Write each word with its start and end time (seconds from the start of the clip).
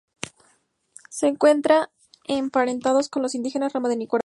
Se 1.11 1.27
encuentran 1.27 1.87
emparentados 2.25 3.07
con 3.09 3.21
los 3.21 3.35
indígenas 3.35 3.73
rama 3.73 3.87
de 3.87 3.97
Nicaragua. 3.97 4.19